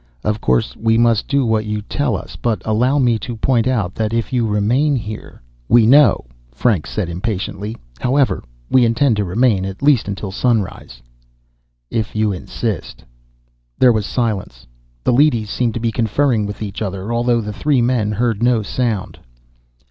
"Of 0.23 0.41
course 0.41 0.75
we 0.75 0.97
must 0.97 1.27
do 1.27 1.45
what 1.45 1.63
you 1.67 1.83
tell 1.83 2.17
us, 2.17 2.35
but 2.35 2.63
allow 2.65 2.97
me 2.97 3.19
to 3.19 3.35
point 3.37 3.67
out 3.67 3.93
that 3.93 4.15
if 4.15 4.33
you 4.33 4.47
remain 4.47 4.95
here" 4.95 5.43
"We 5.77 5.85
know," 5.85 6.25
Franks 6.51 6.89
said 6.89 7.07
impatiently. 7.07 7.77
"However, 7.99 8.43
we 8.67 8.83
intend 8.83 9.15
to 9.17 9.23
remain, 9.23 9.63
at 9.63 9.83
least 9.83 10.07
until 10.07 10.31
sunrise." 10.31 11.03
"If 11.91 12.15
you 12.15 12.31
insist." 12.31 13.03
There 13.77 13.93
was 13.93 14.07
silence. 14.07 14.65
The 15.03 15.13
leadys 15.13 15.51
seemed 15.51 15.75
to 15.75 15.79
be 15.79 15.91
conferring 15.91 16.47
with 16.47 16.63
each 16.63 16.81
other, 16.81 17.13
although 17.13 17.39
the 17.39 17.53
three 17.53 17.79
men 17.79 18.11
heard 18.13 18.41
no 18.41 18.63
sound. 18.63 19.19